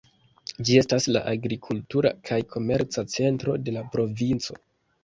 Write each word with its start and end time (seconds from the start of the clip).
Ĝi 0.69 0.77
estas 0.83 1.05
la 1.17 1.21
agrikultura 1.33 2.15
kaj 2.31 2.41
komerca 2.57 3.07
centro 3.19 3.61
de 3.69 3.79
la 3.79 3.87
provinco. 3.97 4.61